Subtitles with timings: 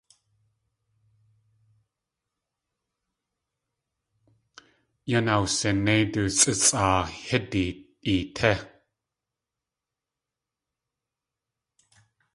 [5.11, 7.65] Yan awsinéi du sʼísʼaa hídi
[8.13, 8.51] eetí.